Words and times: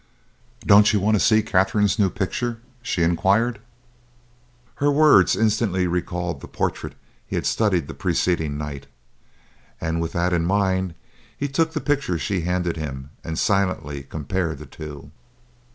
"Don't 0.65 0.93
you 0.93 0.99
want 0.99 1.13
to 1.13 1.19
see 1.19 1.43
Katherine's 1.43 1.99
new 1.99 2.09
picture?" 2.09 2.59
she 2.81 3.03
inquired. 3.03 3.59
Her 4.77 4.89
words 4.89 5.35
instantly 5.35 5.85
recalled 5.85 6.41
the 6.41 6.47
portrait 6.47 6.95
he 7.27 7.35
had 7.35 7.45
studied 7.45 7.87
the 7.87 7.93
preceding 7.93 8.57
night, 8.57 8.87
and 9.79 10.01
with 10.01 10.13
that 10.13 10.33
in 10.33 10.41
his 10.41 10.47
mind 10.47 10.95
he 11.37 11.47
took 11.47 11.73
the 11.73 11.81
picture 11.81 12.17
she 12.17 12.41
handed 12.41 12.77
him 12.77 13.11
and 13.23 13.37
silently 13.37 14.01
compared 14.01 14.57
the 14.57 14.65
two. 14.65 15.11